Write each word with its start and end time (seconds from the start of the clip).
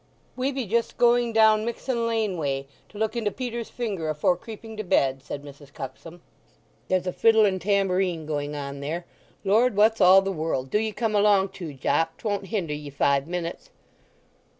"We 0.35 0.51
be 0.51 0.65
just 0.65 0.97
going 0.97 1.31
down 1.31 1.63
Mixen 1.63 2.07
Lane 2.07 2.35
way, 2.35 2.65
to 2.89 2.97
look 2.97 3.15
into 3.15 3.29
Peter's 3.29 3.69
Finger 3.69 4.09
afore 4.09 4.35
creeping 4.35 4.75
to 4.77 4.83
bed," 4.83 5.21
said 5.21 5.43
Mrs. 5.43 5.71
Cuxsom. 5.71 6.21
"There's 6.87 7.05
a 7.05 7.13
fiddle 7.13 7.45
and 7.45 7.61
tambourine 7.61 8.25
going 8.25 8.55
on 8.55 8.79
there. 8.79 9.05
Lord, 9.45 9.75
what's 9.75 10.01
all 10.01 10.23
the 10.23 10.31
world—do 10.31 10.79
ye 10.79 10.91
come 10.91 11.13
along 11.15 11.49
too, 11.49 11.75
Jopp—'twon't 11.75 12.47
hinder 12.47 12.73
ye 12.73 12.89
five 12.89 13.27
minutes." 13.27 13.69